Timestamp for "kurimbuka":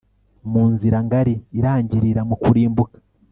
2.43-2.95